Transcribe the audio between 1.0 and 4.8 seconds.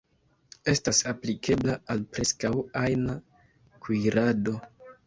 aplikebla al preskaŭ ajna kuirado.